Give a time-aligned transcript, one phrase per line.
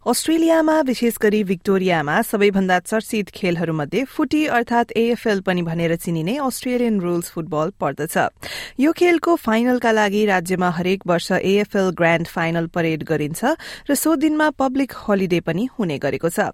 [0.00, 7.30] अस्ट्रेलियामा विशेष गरी विक्टोरियामा सबैभन्दा चर्चित खेलहरूमध्ये फुटी अर्थात एएफएल पनि भनेर चिनिने अस्ट्रेलियन रूल्स
[7.30, 8.16] फुटबल पर्दछ।
[8.80, 13.44] यो खेलको फाइनलका लागि राज्यमा हरेक वर्ष एएफएल ग्राण्ड फाइनल परेड गरिन्छ
[13.90, 16.48] र सो दिनमा पब्लिक होलिडे पनि हुने गरेको छ।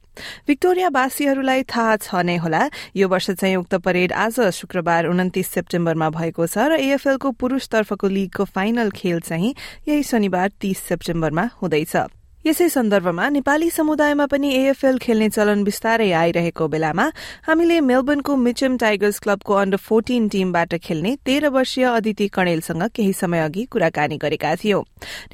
[0.51, 2.67] विक्टोरियावासीहरूलाई थाहा छ नै होला
[2.99, 8.45] यो वर्ष चाहिँ उक्त परेड आज शुक्रबार उन्तिस सेप्टेम्बरमा भएको छ र एएफएलको पुरूषतर्फको लीगको
[8.51, 9.55] फाइनल खेल चाहिँ
[9.87, 11.97] यही शनिबार तीस सेप्टेम्बरमा हुँदैछ।
[12.47, 17.07] यसै सन्दर्भमा नेपाली समुदायमा पनि एएफएल खेल्ने चलन बिस्तारै आइरहेको बेलामा
[17.47, 23.41] हामीले मेलबर्नको मिचम टाइगर्स क्लबको अन्डर फोर्टिन टीमबाट खेल्ने तेह्र वर्षीय अदिति कणेलसँग केही समय
[23.45, 24.83] अघि कुराकानी गरेका थियौं।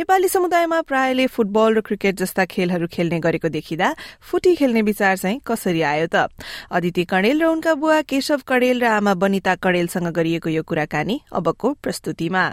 [0.00, 3.94] नेपाली समुदायमा प्रायले फुटबल र क्रिकेट जस्ता खेलहरू खेल्ने गरेको देखिँदा
[4.30, 6.32] फुटी खेल्ने विचार चाहिँ कसरी आयो त?
[6.72, 11.76] अदिति कणेल र उनका बुवा केशव कणेल र आमा बनिता कणेलसँग गरिएको यो कुराकानी अबको
[11.84, 12.44] प्रस्तुतिमा।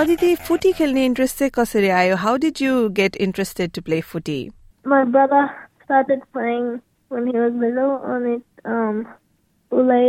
[0.00, 2.16] Aditi, footy खेल्ने interest चाहिँ कसरी आयो?
[2.16, 4.36] How did you get interested to play footy?
[4.84, 5.40] My brother
[5.84, 6.68] started playing
[7.10, 9.02] when he was little and it um
[9.72, 10.06] उसलाई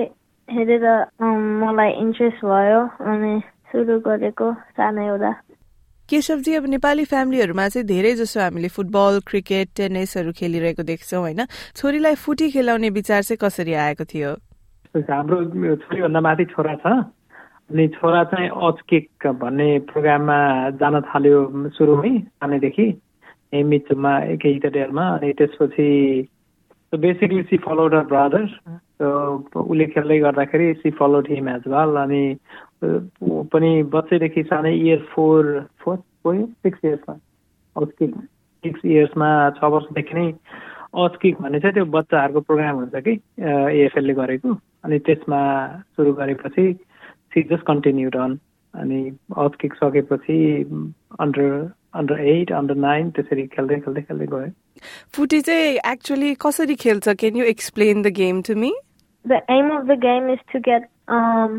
[0.48, 0.86] हेरेर
[1.64, 2.80] मलाई इन्ट्रेस्ट भयो
[3.14, 3.32] अनि
[3.72, 5.32] सुरु गरेको सानै हुँदा
[6.10, 11.46] केशवजी अब नेपाली फ्यामिलीहरूमा चाहिँ धेरै जसो हामीले फुटबल क्रिकेट टेनिसहरू खेलिरहेको देख्छौँ होइन
[11.82, 14.32] छोरीलाई फुटी खेलाउने विचार चाहिँ कसरी आएको थियो
[15.12, 16.96] हाम्रो छोरीभन्दा माथि छोरा छ
[17.70, 20.38] अनि छोरा चाहिँ अच केक भन्ने प्रोग्राममा
[20.70, 22.88] जान थाल्यो सुरुमै सानैदेखि
[23.64, 25.88] मिचमा केही डेलमा अनि त्यसपछि
[26.94, 28.44] basically she followed her brother
[29.60, 32.24] उसले खेल्दै गर्दाखेरि she followed him as well अनि
[33.54, 35.98] पनि बच्चैदेखि सानै इयर फोर फोर
[36.28, 37.18] गयो सिक्स इयर्समा
[38.00, 38.16] किक
[38.64, 40.32] सिक्स इयर्समा छ वर्षदेखि नै
[41.22, 44.54] किक भन्ने चाहिँ त्यो बच्चाहरूको प्रोग्राम हुन्छ कि एएफएलले गरेको।
[44.84, 45.42] अनि त्यसमा
[45.96, 46.66] सुरु गरेपछि
[47.35, 48.39] सी जस्ट कन्टिन्युड अन
[48.75, 49.01] अनि
[49.45, 50.41] अफ किक सकेपछि
[51.21, 51.51] under
[52.01, 54.51] under eight under nine त्यसरी खेल्दै खेल्दै खेल्दै गयो
[55.17, 58.73] फुटी चाहिँ एक्चुली कसरी खेल्छ can you explain the game to me
[59.25, 61.57] The aim of the game is to get um,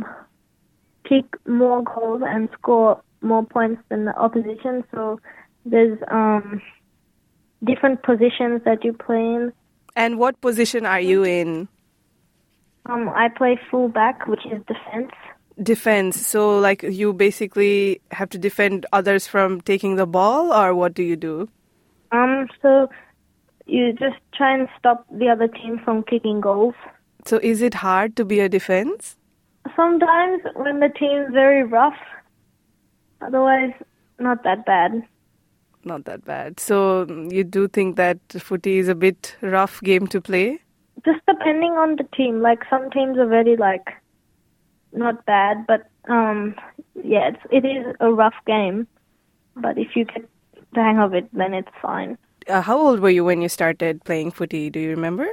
[1.09, 4.83] kick more goals and score more points than the opposition.
[4.91, 5.19] So
[5.65, 6.61] there's um,
[7.61, 9.51] different positions that you play in.
[9.95, 11.67] And what position are you in?
[12.85, 15.11] Um, I play fullback, which is defense
[15.62, 16.26] defense.
[16.26, 21.02] So, like, you basically have to defend others from taking the ball, or what do
[21.02, 21.48] you do?
[22.12, 22.88] Um, so
[23.66, 26.74] you just try and stop the other team from kicking goals.
[27.24, 29.16] So, is it hard to be a defense?
[29.74, 31.96] Sometimes when the team's very rough.
[33.22, 33.72] Otherwise,
[34.18, 35.02] not that bad.
[35.84, 36.60] Not that bad.
[36.60, 40.60] So, you do think that footy is a bit rough game to play?
[41.04, 42.40] Just depending on the team.
[42.40, 43.88] Like, some teams are very, like,
[44.94, 46.54] not bad, but um,
[47.02, 48.86] yeah, it's, it is a rough game.
[49.56, 50.28] But if you get
[50.72, 52.18] the hang of it, then it's fine.
[52.48, 54.70] Uh, how old were you when you started playing footy?
[54.70, 55.26] Do you remember?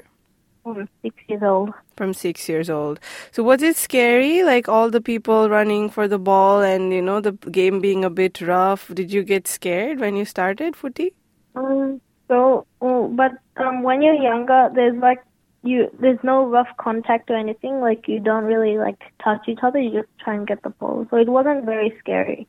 [0.64, 1.74] From six years old.
[1.98, 3.00] From six years old.
[3.32, 7.20] So was it scary, like all the people running for the ball and you know
[7.20, 8.92] the game being a bit rough?
[8.94, 11.14] Did you get scared when you started footy?
[11.56, 12.00] Um.
[12.28, 15.20] So, oh, but um, when you're younger, there's like
[15.64, 17.82] you there's no rough contact or anything.
[17.82, 19.80] Like you don't really like touch each other.
[19.80, 21.06] You just try and get the ball.
[21.10, 22.48] So it wasn't very scary.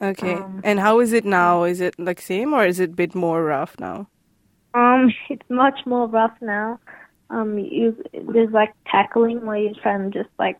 [0.00, 0.34] Okay.
[0.34, 1.64] Um, and how is it now?
[1.64, 4.08] Is it like same or is it a bit more rough now?
[4.74, 6.78] Um, it's much more rough now.
[7.30, 10.58] Um, you there's like tackling where you try and just like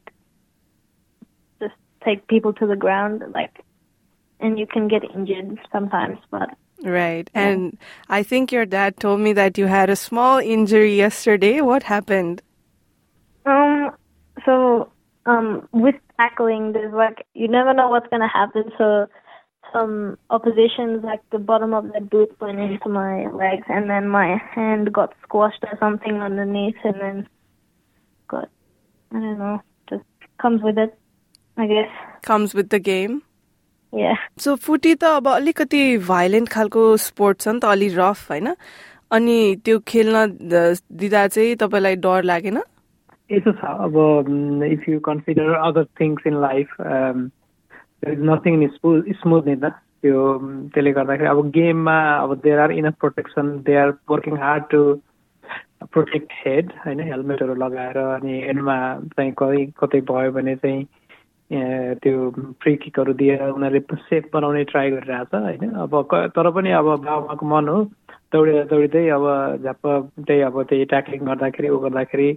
[1.60, 1.74] just
[2.04, 3.60] take people to the ground, like,
[4.40, 6.48] and you can get injured sometimes, but
[6.82, 7.30] Right.
[7.34, 7.78] And
[8.08, 11.60] I think your dad told me that you had a small injury yesterday.
[11.60, 12.42] What happened?
[13.46, 13.90] Um
[14.44, 14.90] so
[15.26, 19.06] um with tackling there's like you never know what's gonna happen so
[19.72, 24.40] some oppositions like the bottom of the boot went into my legs and then my
[24.54, 27.28] hand got squashed or something underneath and then
[28.28, 28.48] got
[29.14, 30.04] I don't know, just
[30.40, 30.98] comes with it,
[31.56, 31.90] I guess.
[32.22, 33.22] Comes with the game?
[34.38, 38.48] So footy त अब अलिकति भाइलेन्ट खालको sport छ नि त अलि rough होइन?
[39.10, 42.58] अनि त्यो खेल्न दिँदा चाहिँ तपाईँलाई डर लागेन?
[43.32, 43.96] यसो छ अब
[44.72, 46.68] if you consider other things in life
[48.08, 48.68] is nothing in
[49.22, 49.72] smooth नि त
[50.02, 50.38] त्यो
[50.74, 54.80] त्यसले गर्दाखेरि अब गेममा अब there are enough protection they are working hard to
[55.92, 57.00] protect head होइन?
[57.00, 58.76] हेलमेटहरू लगाएर अनि हेडमा
[59.16, 60.82] चाहिँ कतै कतै भयो भने चाहिँ
[61.52, 62.30] त्यो
[62.62, 65.70] फ्री किकहरू दिएर उनीहरूले सेफ बनाउने ट्राई गरिरहेछ होइन?
[65.84, 65.92] अब
[66.36, 67.82] तर पनि अब बाबाको मन हो
[68.32, 69.24] दौडेर दौडिँदै अब
[69.62, 69.86] झ्याप्प
[70.26, 72.28] त्यही अब त्यही ट्याक्लिङ गर्दाखेरि ऊ गर्दाखेरि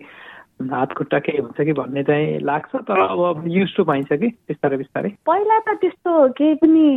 [0.72, 4.78] हात खुट्टा केही हुन्छ कि भन्ने चाहिँ लाग्छ तर अब युज टु भइन्छ कि बिस्तारै
[4.78, 6.88] बिस्तारै। पहिला त त्यस्तो केही पनि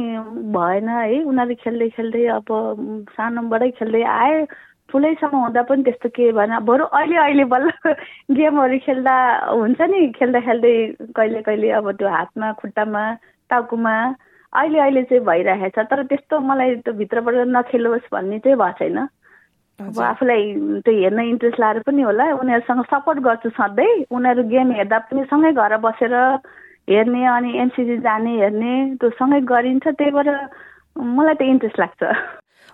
[0.55, 2.47] भएन है उनीहरू खेल्दै खेल्दै अब
[3.15, 4.45] सानोबाटै खेल्दै आए
[4.89, 7.71] ठुलैसम्म हुँदा पनि त्यस्तो केही भएन। बरु अहिले अहिले बल्ल
[8.37, 9.17] गेमहरू खेल्दा
[9.53, 10.75] हुन्छ नि खेल्दा खेल्दै
[11.17, 13.03] कहिले कहिले अब त्यो हातमा खुट्टामा
[13.51, 13.95] टाउकोमा
[14.53, 18.99] अहिले अहिले चाहिँ भइरहेको छ तर त्यस्तो मलाई त्यो भित्रबाट नखेलोस् भन्ने चाहिँ भएको छैन।
[19.79, 20.43] अब आफूलाई
[20.85, 25.53] त्यो हेर्न इन्ट्रेस्ट लाएर पनि होला। उनीहरूसँग सपोर्ट गर्छु सधैँ। उनीहरू गेम हेर्दा पनि सँगै
[25.53, 26.15] घर बसेर
[26.91, 30.29] हेर्ने अनि एमसिजी जाने हेर्ने त्यो सँगै गरिन्छ। त्यही भएर
[30.99, 32.03] मलाई त इन्ट्रेस्ट लाग्छ।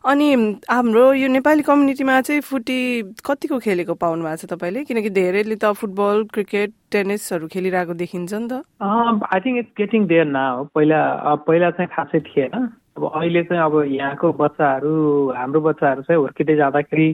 [0.04, 2.78] अनि हाम्रो यो नेपाली कम्युनिटीमा चाहिँ फुटी
[3.24, 4.84] कतिको खेलेको पाउनु भएको छ तपाईँले?
[4.84, 8.52] किनकि धेरैले त फुटबल क्रिकेट टेनिसहरू खेलिरहेको देखिन्छ नि त।
[8.84, 10.44] I think it's getting there ना
[10.76, 11.00] पहिला
[11.48, 12.52] पहिला चाहिँ खासै थिएन।
[12.96, 14.92] अब अहिले चाहिँ अब यहाँको बच्चाहरू
[15.36, 17.08] हाम्रो बच्चाहरू चाहिँ हुर्किँदै जाँदाखेरि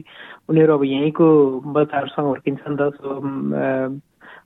[0.49, 1.27] उनीहरू अब यहीँको
[1.73, 3.09] बच्चाहरूसँग हुर्किन्छ नि त सो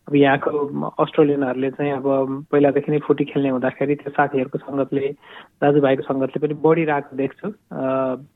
[0.07, 2.05] अब यहाँको अस्ट्रेलियनहरूले चाहिँ अब
[2.51, 5.07] पहिलादेखि नै फुटी खेल्ने हुँदाखेरि त्यो साथीहरूको सङ्गतले
[5.61, 7.49] दाजुभाइको सङ्गतले पनि बढिरहेको देख्छु।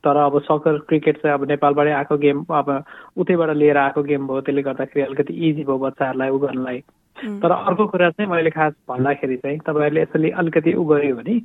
[0.02, 2.72] तर अब सकर क्रिकेट चाहिँ अब नेपालबाटै आएको गेम अब
[3.16, 6.82] उतैबाट लिएर आएको गेम भयो त्यसले गर्दाखेरि अलिकति इजी भयो बच्चाहरूलाई उ गर्नलाई
[7.20, 11.38] तर अर्को कुरा चाहिँ मैले खास भन्दाखेरि चाहिँ तपाईँहरूले यसरी अलिकति उ गर्यो भने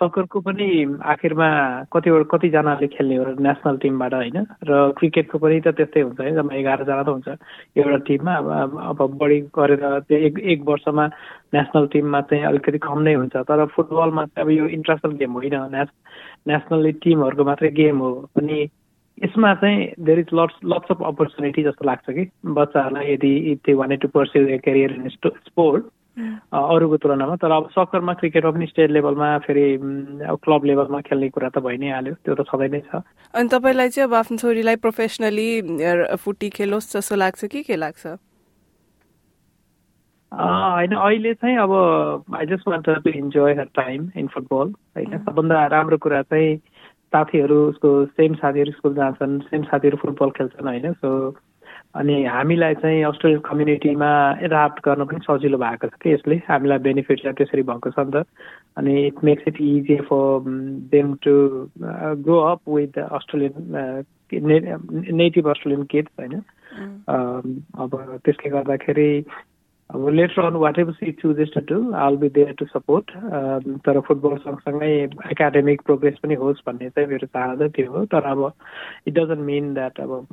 [0.00, 0.68] सकरको पनि
[1.04, 1.48] आखिरमा
[1.92, 6.54] कतिवटा कतिजनाले खेल्ने हो नेसनल टिमबाट होइन र क्रिकेटको पनि त त्यस्तै हुन्छ है जम्मा
[6.54, 7.28] एघारजना त हुन्छ
[7.76, 11.06] एउटा टिममा अब अब बढी गरेर त्यो एक एक वर्षमा
[11.54, 15.54] नेसनल टिममा चाहिँ अलिकति कम नै हुन्छ। तर फुटबलमा चाहिँ अब यो इन्टरनेसनल गेम होइन।
[15.70, 15.88] नेस
[16.48, 18.58] नेसनली टिमहरूको मात्रै गेम हो। अनि
[19.18, 23.96] यसमा चाहिँ there is lots lots of opportunity जस्तो लाग्छ कि बच्चाहरूलाई यदि they want
[23.96, 25.84] to pursue a career in sport
[26.54, 29.66] अरूको तुलनामा। तर अब सकरमा क्रिकेटमा पनि स्टेट लेभलमा फेरि
[30.44, 33.02] क्लब लेभलमा खेल्ने कुरा त भइ नै हाल्यो। त्यो त सधैँ नै छ।
[33.34, 35.50] अनि तपाईँलाई चाहिँ अब आफ्नो छोरीलाई प्रोफेसनली
[36.18, 38.06] फुटी खेलोस् जस्तो लाग्छ कि के लाग्छ?
[40.32, 41.72] होइन अहिले चाहिँ अब
[42.34, 46.58] I just want to enjoy her time in football होइन। सबभन्दा राम्रो कुरा चाहिँ
[47.14, 50.92] साथीहरू उसको सेम साथीहरू स्कुल जान्छन् सेम साथीहरू फुटबल खेल्छन् होइन?
[50.92, 51.10] सो
[51.94, 54.10] अनि हामीलाई चाहिँ अस्ट्रेलियन कम्युनिटीमा
[54.42, 56.36] एडाप्ट गर्न पनि सजिलो भएको छ कि यसले?
[56.48, 58.26] हामीलाई बेनिफिट चाहिँ त्यसरी भएको छ नि त।
[58.78, 60.50] अनि it makes it easy for
[60.90, 61.34] them to
[62.26, 64.04] grow up with Australian
[65.14, 66.34] native Australian kids होइन?
[67.78, 67.90] अब
[68.24, 69.10] त्यसले गर्दाखेरि
[69.90, 73.10] later on whatever she chooses to do all be there to support
[73.84, 74.90] तर फुटबल सँगसँगै
[75.30, 78.52] एकाडेमिक प्रोग्रेस पनि होस् भन्ने चाहिँ मेरो चाहना त्यो हो तर अब
[79.06, 80.26] इट डजन्ट मिन द्याट अब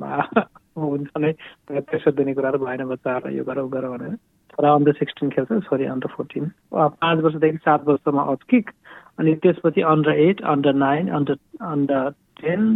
[0.76, 1.32] हुन्छ नै
[1.70, 4.16] प्रेसर दिने कुरा त भएन बच्चाहरूलाई यो गर गर भनेर
[4.52, 8.70] तर अन्डर सिक्सटिन खेल्छ सरी अन्डर फोर्टिन पाँच वर्षदेखि सात वर्षमा किक
[9.18, 12.10] अनि त्यसपछि under eight under nine under under
[12.40, 12.74] ten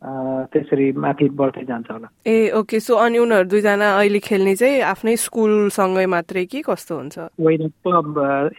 [0.00, 5.16] त्यसरी माथि बढ्दै जान्छ होला। ए ओके सो अनि उनीहरू दुईजना अहिले खेल्ने चाहिँ आफ्नै
[5.16, 7.18] स्कुलसँगै मात्रै कि कस्तो हुन्छ?
[7.36, 7.68] होइन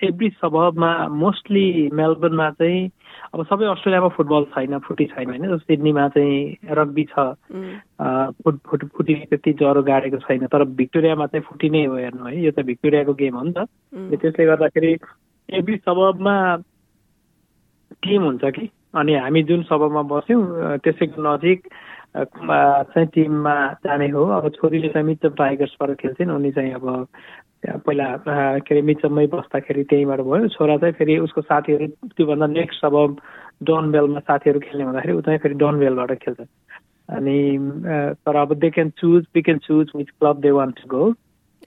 [0.06, 2.90] एभ्री सबमा मोस्टली मेलबर्नमा चाहिँ
[3.34, 7.16] अब सबै अस्ट्रेलियामा फुटबल छैन फुटी छैन होइन सिडनीमा चाहिँ रग्बी छ।
[8.44, 12.44] फुट फुट फुटी त्यति ज्वरो गाडेको छैन तर भिक्टोरियामा चाहिँ फुटी नै हो हेर्नु है
[12.44, 13.66] यो त भिक्टोरियाको गेम हो नि त।
[14.20, 14.92] त्यसले गर्दाखेरि
[15.50, 16.36] एभ्री सबमा
[18.04, 18.70] टिम हुन्छ कि?
[19.00, 21.68] अनि हामी जुन सभामा बस्यौँ त्यसैको नजिक
[22.18, 23.56] चाहिँ टिममा
[23.86, 27.08] जाने हो। अब छोरीले चाहिँ मिचम टाइगर्सबाट खेल्छिन् उनी चाहिँ अब
[27.88, 32.96] पहिला के अरे मिचममै बस्दाखेरि त्यहीँबाट भयो। छोरा चाहिँ फेरि उसको साथीहरू त्योभन्दा नेक्स्ट अब
[33.64, 36.42] डनबेलमा साथीहरू खेल्ने हुँदाखेरि ऊ चाहिँ फेरि डनबेलबाट खेल्छ।
[37.16, 37.38] अनि
[38.26, 41.12] तर अब they can choose we can choose which club they want to go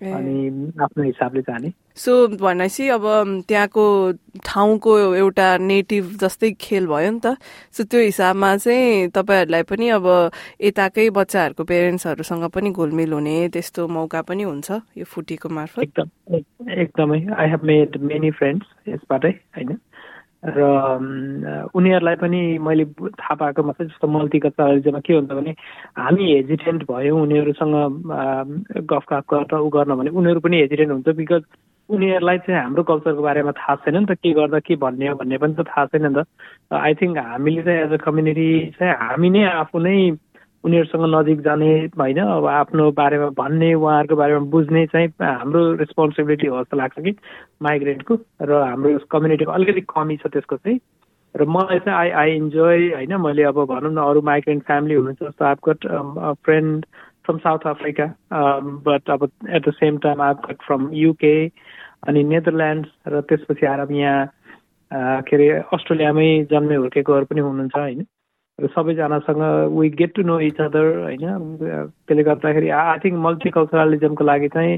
[0.03, 3.05] अनि आफ्नो हिसाबले जाने। सो भनेपछि अब
[3.49, 3.85] त्यहाँको
[4.45, 7.37] ठाउँको एउटा नेटिभ जस्तै खेल भयो नि त।
[7.73, 10.07] सो त्यो हिसाबमा चाहिँ तपाईँहरूलाई पनि अब
[10.61, 15.83] यताकै बच्चाहरूको पेरेन्ट्सहरूसँग पनि घुलमिल हुने त्यस्तो मौका पनि हुन्छ यो फुटीको मार्फत?
[15.83, 19.79] एकदम एकदमै। I have made many friends यसबाटै होइन?
[20.47, 25.51] र उनीहरूलाई पनि मैले थाहा पाएकोमा चाहिँ जस्तो मल्टिकल्चरलिजममा के हुन्छ भने
[25.97, 27.75] हामी हेजिटेन्ट भयौँ उनीहरूसँग
[28.85, 31.43] गफ गफ गर्न उ गर्न भने उनीहरू पनि हेजिटेन्ट हुन्छ बिकज
[31.89, 35.55] उनीहरूलाई चाहिँ हाम्रो कल्चरको बारेमा थाहा छैन नि त के गर्दा के भन्ने भन्ने पनि
[35.55, 36.27] त थाहा छैन नि त।
[36.77, 38.49] आई थिङ्क हामीले चाहिँ एज अ कम्युनिटी
[38.79, 39.97] चाहिँ हामी नै आफू नै
[40.64, 46.61] उनीहरूसँग नजिक जाने होइन अब आफ्नो बारेमा भन्ने उहाँहरूको बारेमा बुझ्ने चाहिँ हाम्रो रेस्पोन्सिबिलिटी हो
[46.61, 47.12] जस्तो लाग्छ कि
[47.62, 50.78] माइग्रेन्टको र हाम्रो कम्युनिटीको अलिकति कमी छ त्यसको चाहिँ।
[51.35, 55.23] र मलाई चाहिँ आई आई इन्जोय होइन मैले अब भनौँ न अरू माइग्रेन्ट फ्यामिली हुनुहुन्छ
[55.23, 55.87] जस्तो I've got
[56.44, 56.87] friend
[57.26, 58.06] from South Africa
[58.87, 61.35] but अब at the same time I've got from UK
[62.09, 68.04] अनि नेदरल्यान्ड्स र त्यसपछि आएर यहाँ के अरे अस्ट्रेलियामै जन्मे हुर्केकोहरू पनि हुनुहुन्छ होइन।
[68.63, 69.43] र सबैजनासँग
[69.79, 71.57] we get to know each other होइन?
[72.07, 74.75] त्यसले गर्दाखेरि आई थिङ्क मल्टिकल्चरलिजमको लागि चाहिँ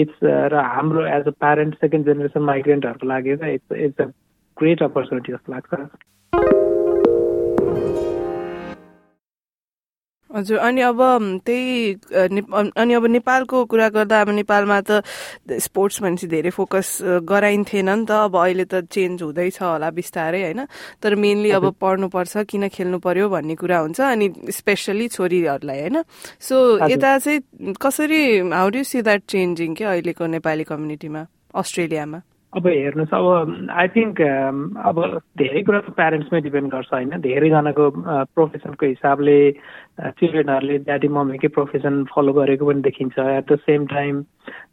[0.00, 4.10] इट्स र हाम्रो as a parent second generation माइग्रेन्टहरूको लागि चाहिँ it's it's a
[4.56, 5.72] great opportunity जस्तो लाग्छ।
[10.36, 11.00] हजुर अनि अब
[11.46, 11.92] त्यही
[12.76, 15.00] अनि अब नेपालको कुरा गर्दा अब नेपालमा त
[15.48, 16.88] स्पोर्ट्स भनेपछि धेरै फोकस
[17.24, 20.60] गराइन्थेन नि त। अब अहिले त चेन्ज हुँदैछ होला बिस्तारै होइन?
[21.00, 25.96] तर मेनली अब पढ्नुपर्छ किन खेल्नु पर्यो भन्ने कुरा हुन्छ अनि स्पेसली छोरीहरूलाई होइन?
[26.40, 31.26] सो यता चाहिँ कसरी how do see that changing के अहिलेको नेपाली कम्युनिटीमा
[31.56, 32.20] अस्ट्रेलियामा?
[32.56, 34.20] अब हेर्नुहोस् अब आई थिङ्क
[34.88, 34.98] अब
[35.38, 37.10] धेरै कुरा त प्यारेन्ट्समै डिपेन्ड गर्छ होइन?
[37.20, 37.84] धेरैजनाको
[38.32, 39.36] प्रोफेसनको हिसाबले
[40.20, 44.22] चिल्ड्रेनहरूले ड्याडी मम्मीकै प्रोफेसन फलो गरेको पनि देखिन्छ। At the same time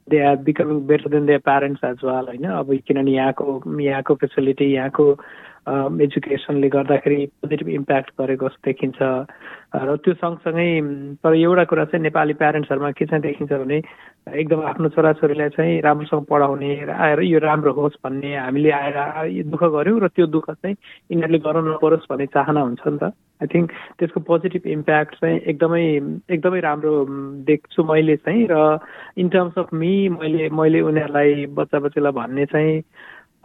[0.10, 2.46] they are becoming better than their parents as well होइन?
[2.62, 5.06] अब किनभने यहाँको यहाँको फेसिलिटी यहाँको
[5.68, 9.00] एजुकेसनले गर्दाखेरि पोजिटिभ इम्प्याक्ट गरेको जस्तो देखिन्छ
[9.74, 10.70] र त्यो सँगसँगै
[11.24, 13.78] तर एउटा कुरा चाहिँ नेपाली प्यारेन्ट्सहरूमा के चाहिँ देखिन्छ भने
[14.34, 18.98] एकदम आफ्नो छोराछोरीलाई चाहिँ राम्रोसँग पढाउने आएर यो राम्रो होस् भन्ने हामीले आएर
[19.50, 20.76] दुःख गऱ्यौँ र त्यो दुःख चाहिँ
[21.12, 23.04] यिनीहरूले गर्न नपरोस् भन्ने चाहना हुन्छ नि त।
[23.42, 25.84] आई थिङ्क त्यसको पोजिटिभ इम्प्याक्ट चाहिँ एकदमै
[26.30, 26.94] एकदमै राम्रो
[27.44, 28.80] देख्छु मैले चाहिँ। र
[29.18, 32.82] इन टर्म्स अफ मी मैले मैले उनीहरूलाई बच्चा बच्चीलाई भन्ने चाहिँ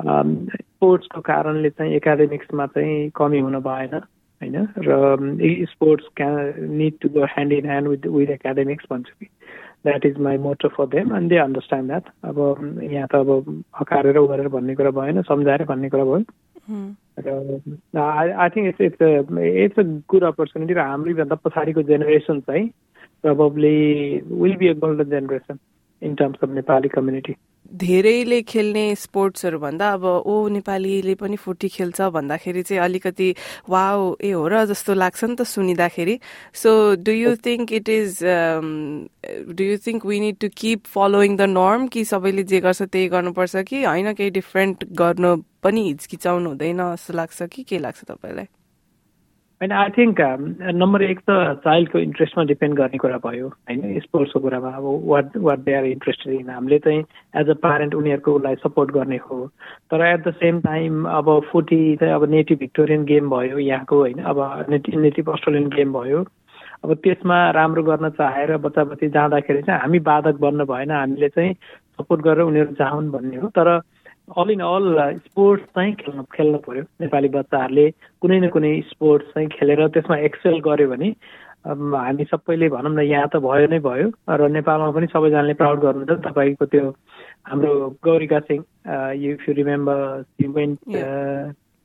[0.01, 4.57] स्पोर्ट्सको कारणले चाहिँ एकाडेमिक्समा चाहिँ कमी हुन भएन होइन?
[4.79, 9.27] र sports can need to go hand in hand with with academics भन्छु कि।
[9.85, 12.39] That is my motto for them and they understand that अब
[12.83, 16.25] यहाँ त अब हकारेर गरेर भन्ने कुरा भएन सम्झाएर भन्ने कुरा भयो।
[17.19, 19.03] र I think it's it's
[19.39, 22.67] it's a good opportunity र हाम्रैभन्दा पछाडिको जेनेरेसन चाहिँ
[23.23, 23.77] probably
[24.31, 25.59] will be a golden generation
[26.03, 27.35] in terms of Nepali community
[27.75, 33.35] धेरैले खेल्ने स्पोर्ट्सहरू भन्दा अब ओ नेपालीले पनि फुटी खेल्छ भन्दाखेरि चाहिँ अलिकति
[33.69, 36.19] वाओ ए हो र जस्तो लाग्छ नि त सुनिँदाखेरि।
[36.55, 38.19] So do you think it is
[39.53, 43.09] do you think we need to keep following the norm कि सबैले जे गर्छ त्यही
[43.09, 48.58] गर्नुपर्छ कि होइन केही डिफ्रेन्ट गर्नु पनि हिचकिचाउनु हुँदैन जस्तो लाग्छ कि के लाग्छ तपाईँलाई?
[49.61, 50.21] होइन आई थिङ्क
[50.81, 55.59] नम्बर एक त चाइल्डको इन्ट्रेस्टमा डिपेन्ड गर्ने कुरा भयो। होइन स्पोर्ट्सको कुरामा अब what what
[55.59, 57.01] they are interested in हामीले चाहिँ
[57.43, 59.39] एज अ प्यारेन्ट उनीहरूको उसलाई सपोर्ट गर्ने हो।
[59.91, 64.23] तर एट द सेम टाइम अब फुटी चाहिँ अब नेटिभ भिक्टोरियन गेम भयो यहाँको होइन
[64.23, 64.39] अब
[64.71, 66.25] नेटिभ नेटिभ अस्ट्रेलियन गेम भयो।
[66.85, 71.55] अब त्यसमा राम्रो गर्न चाहेर बच्चा बच्ची जाँदाखेरि चाहिँ हामी बाधक बन्नु भएन। हामीले चाहिँ
[71.99, 73.79] सपोर्ट गरेर उनीहरू जाउन् भन्ने हो। तर
[74.37, 77.87] अल इन अल स्पोर्ट्स चाहिँ खेल्नु खेल्नु पऱ्यो। नेपाली बच्चाहरूले
[78.23, 81.09] कुनै न कुनै स्पोर्ट्स चाहिँ खेलेर त्यसमा एक्सेल गर्यो भने
[81.67, 86.21] हामी सबैले भनौँ न यहाँ त भयो नै भयो। र नेपालमा पनि सबैजनाले प्राउड गर्नुहुन्छ
[86.27, 86.85] तपाईँको त्यो
[87.49, 87.73] हाम्रो
[88.05, 88.63] Gaurika Singh
[89.25, 90.79] you remember you went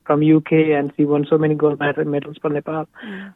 [0.05, 2.85] from UK and she won so many gold medals for Nepal.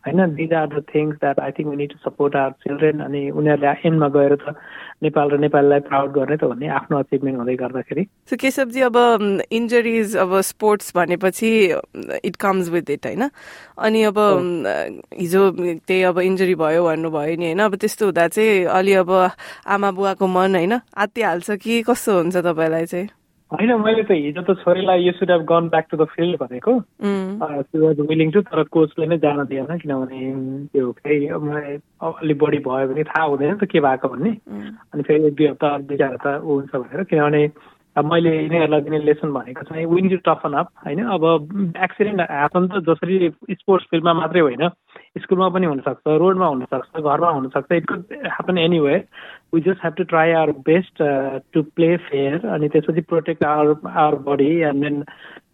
[0.07, 3.29] होइन these are the things that I think we need to support our children अनि
[3.29, 4.55] उनीहरूले एन्डमा गएर त
[5.03, 8.97] नेपाल र नेपाललाई प्राउड गर्ने त भन्ने आफ्नो अचिभमेन्ट हुँदै गर्दाखेरि। सो केशवजी अब
[9.59, 11.51] इन्जरिज अब स्पोर्ट्स भनेपछि
[12.25, 13.29] इट कम्स विथ इट होइन?
[13.77, 14.17] अनि अब
[15.19, 15.49] हिजो
[15.87, 17.59] त्यही अब इन्जरी भयो भन्नुभयो नि होइन?
[17.59, 19.11] अब त्यस्तो हुँदा चाहिँ अलि अब
[19.67, 20.79] आमा बुवाको मन होइन?
[20.97, 23.07] आत्तिहाल्छ कि कस्तो हुन्छ तपाईँलाई चाहिँ?
[23.51, 26.73] होइन मैले त हिजो त छोरीलाई यो should have gone back to the field भनेको।
[27.39, 30.19] वाज विलिङ टु तर कोचले नै जान दिएन किनभने
[30.73, 34.31] त्यो फेरि अलिक बढी भयो भने थाहा हुँदैन त के भएको भन्ने।
[34.91, 37.43] अनि फेरि एक दुई हप्ता बिचरा त ऊ हुन्छ भनेर किनभने
[37.97, 40.99] मैले यिनीहरूलाई दिने लेसन भनेको चाहिँ विन टु टफन अप होइन?
[41.07, 41.23] अब
[41.83, 43.15] एक्सिडेन्ट ह्यापन त जसरी
[43.57, 44.63] स्पोर्ट्स फिल्डमा मात्रै होइन।
[45.21, 48.95] स्कुलमा पनि हुनसक्छ रोडमा हुनसक्छ घरमा हुनसक्छ it could happen anyway
[49.53, 51.03] we just have to try our best
[51.53, 55.03] to play fair अनि त्यसपछि protect our our body and then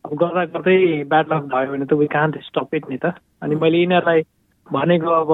[0.06, 0.78] अब गर्दा गर्दै
[1.10, 3.14] ब्याड लक भयो भने त वी कान्ट स्टप इट नि त.
[3.44, 4.24] अनि मैले यिनीहरूलाई
[4.72, 5.32] भनेको अब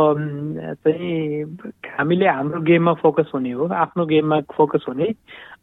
[0.84, 1.58] चाहिँ
[1.98, 5.08] हामीले हाम्रो गेममा फोकस हुने हो आफ्नो गेममा फोकस हुने।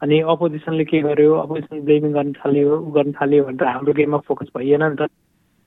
[0.03, 4.49] अनि अपोजिसनले के गर्यो अपोजिसन ब्लेमिङ गर्न थाल्यो गर्न थाल्यो भने त हाम्रो गेममा फोकस
[4.57, 5.09] भइएन नि त।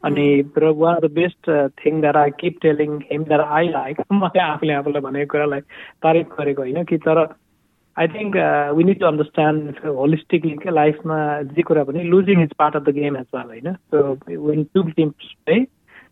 [0.04, 0.26] अनि
[0.58, 1.50] र one of the best
[1.84, 5.62] thing that I keep telling him that I like मैले आफूले आफूलाई भनेको कुरालाई
[6.04, 7.24] तारिफ गरेको होइन कि तर
[7.98, 8.36] I think
[8.78, 11.18] we need to understand holistically क्या लाइफमा
[11.56, 14.06] जे कुरा पनि losing is part of the game as well होइन so
[14.50, 15.60] when two teams play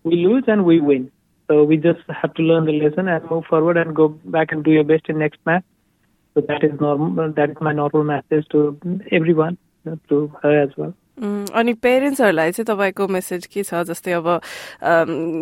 [0.06, 1.10] we lose and we win
[1.50, 4.64] So we just have to learn the lesson and move forward and go back and
[4.64, 5.64] do your best in next match.
[6.36, 7.32] So that is normal.
[7.32, 8.78] That is my normal message to
[9.12, 9.58] everyone,
[10.10, 10.94] to her as well.
[11.18, 13.74] अनि पेरेन्ट्सहरूलाई चाहिँ तपाईँको message के छ?
[13.90, 14.28] जस्तै अब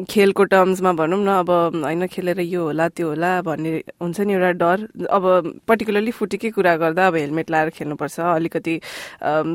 [0.09, 1.49] खेलको टर्म्समा भनौँ न अब
[1.83, 4.77] होइन खेलेर यो होला त्यो होला भन्ने हुन्छ नि एउटा डर।
[5.11, 5.23] अब
[5.67, 8.79] पर्टिकुलरली फुटीकै कुरा गर्दा अब हेलमेट लाएर खेल्नुपर्छ। अलिकति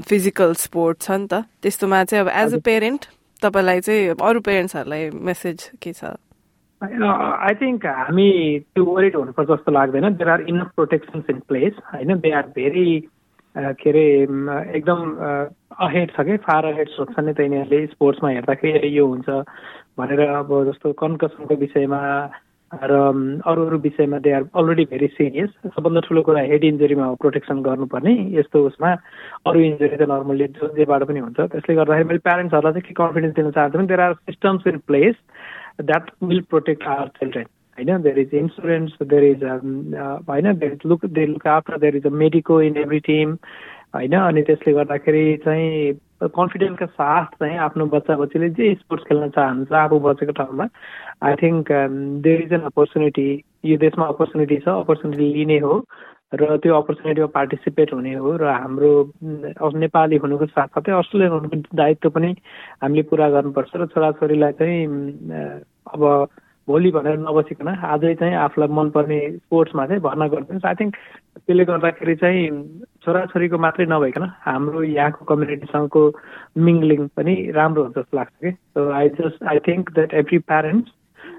[0.08, 3.06] फिजिकल स्पोर्ट छ नि त। त्यस्तोमा चाहिँ अब एज अ पेरेन्ट
[3.42, 6.04] तपाईँलाई चाहिँ अरू पेरेन्ट्सहरूलाई मेसेज के छ?
[6.82, 8.28] आई थिङ्क हामी
[8.60, 12.14] त्यो वरिड हुनुपर्छ जस्तो लाग्दैन। There are enough protections in place होइन?
[12.20, 13.08] दे आर भेरी
[13.56, 14.04] के अरे
[14.78, 15.00] एकदम
[15.86, 16.36] अहेड छ कि?
[16.46, 19.28] फार अहेड सोध्छ नि त यिनीहरूले स्पोर्ट्समा हेर्दाखेरि यो हुन्छ।
[19.98, 22.00] भनेर अब जस्तो कन्कसनको विषयमा
[22.70, 22.94] र
[23.50, 28.14] अरू अरू विषयमा they are already very serious सबभन्दा ठुलो कुरा हेड इन्जुरीमा प्रोटेक्सन गर्नुपर्ने।
[28.38, 28.90] यस्तो उसमा
[29.50, 33.34] अरू इन्जुरी त नर्मल्ली जो जेबाट पनि हुन्छ। त्यसले गर्दाखेरि मैले प्यारेन्ट्सहरूलाई चाहिँ के कन्फिडेन्स
[33.34, 35.14] दिन चाहन्छु भने there are systems in place
[35.90, 37.46] that will protect our children
[37.82, 42.06] होइन there is insurance there is होइन there is look they look after there is
[42.06, 43.36] a medico in every team
[43.94, 45.92] होइन अनि त्यसले गर्दाखेरि चाहिँ
[46.30, 50.68] कन्फिडेन्सका साथ चाहिँ आफ्नो बच्चा बच्चीले जे स्पोर्ट्स खेल्न चाहन्छ आफू बसेको ठाउँमा
[51.22, 51.72] I think
[52.22, 53.28] there is an opportunity
[53.64, 55.84] यो देशमा अपर्च्युनिटी छ अपर्च्युनिटी लिने हो
[56.32, 58.90] र त्यो अपर्च्युनिटीमा पार्टिसिपेट हुने हो र हाम्रो
[59.76, 62.34] नेपाली हुनुको साथसाथै अस्ट्रेलियन हुनुको दायित्व पनि
[62.82, 64.86] हामीले पुरा गर्नुपर्छ र छोराछोरीलाई चाहिँ
[65.88, 66.04] अब
[66.69, 70.95] भोलि भनेर नबसिकन आजै चाहिँ आफूलाई मनपर्ने स्पोर्ट्समा चाहिँ भर्ना गरिदिनुहोस् आई थिङ्क
[71.45, 72.43] त्यसले गर्दाखेरि चाहिँ
[73.05, 76.03] छोराछोरीको मात्रै नभइकन हाम्रो यहाँको कम्युनिटीसँगको
[76.67, 80.93] मिङ्गलिङ पनि राम्रो हुन्छ जस्तो लाग्छ कि so I just I think that every parents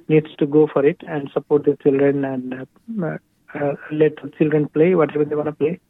[0.09, 2.55] needs to go for it and support the children and
[3.03, 3.17] uh,
[3.55, 5.81] uh, let the children play whatever they want to play.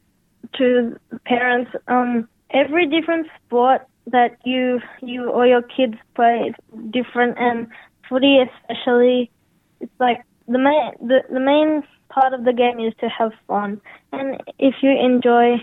[0.57, 0.95] To
[1.25, 6.55] parents, um, every different sport that you you or your kids play is
[6.91, 7.67] different, and
[8.11, 9.31] footy especially,
[9.79, 13.81] it's like the main the, the main part of the game is to have fun,
[14.11, 15.57] and if you enjoy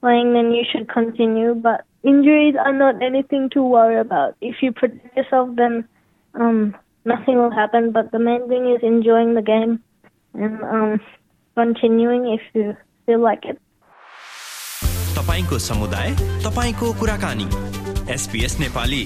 [0.00, 1.54] playing, then you should continue.
[1.54, 4.36] But injuries are not anything to worry about.
[4.40, 5.86] If you protect yourself, then
[6.34, 7.92] um, nothing will happen.
[7.92, 9.82] But the main thing is enjoying the game
[10.34, 11.00] and um,
[11.54, 13.58] continuing if you feel like it.
[15.16, 16.10] तपाईँको समुदाय
[16.44, 17.48] तपाईँको कुराकानी
[18.14, 19.04] SPS Nepali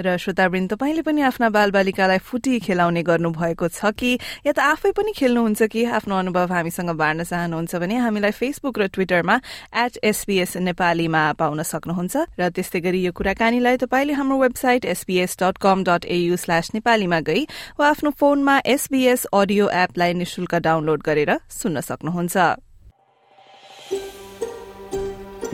[0.00, 4.18] र श्रोतावृन्द तपाईँले पनि आफ्ना बालबालिकालाई फुटी खेलाउने गर्नुभएको छ कि?
[4.46, 5.84] या त आफै पनि खेल्नुहुन्छ कि?
[5.98, 9.36] आफ्नो अनुभव हामीसँग बाँड्न चाहनुहुन्छ भने हामीलाई फेसबुक र ट्विटरमा
[9.74, 15.58] एट एसपीएस नेपालीमा पाउन सक्नुहुन्छ। र त्यस्तै गरी यो कुराकानीलाई तपाईँले हाम्रो website SBS dot
[15.62, 17.42] com dot AU slash नेपालीमा गई
[17.78, 22.36] वा आफ्नो फोनमा एसबीएस अडियो एपलाई निशुल्क डाउनलोड गरेर सुन्न सक्नुहुन्छ।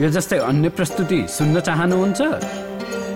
[0.01, 2.70] यो जस्तै अन्य प्रस्तुति सुन्न चाहनुहुन्छ?